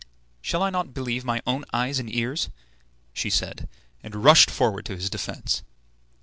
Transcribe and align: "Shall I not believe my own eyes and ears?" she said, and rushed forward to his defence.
"Shall 0.41 0.63
I 0.63 0.71
not 0.71 0.95
believe 0.95 1.23
my 1.23 1.43
own 1.45 1.63
eyes 1.71 1.99
and 1.99 2.11
ears?" 2.11 2.49
she 3.13 3.29
said, 3.29 3.69
and 4.01 4.15
rushed 4.23 4.49
forward 4.49 4.83
to 4.87 4.95
his 4.95 5.11
defence. 5.11 5.61